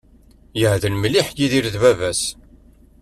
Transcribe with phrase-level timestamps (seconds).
[0.59, 2.21] Yeεdel mliḥ Yidir d baba-s.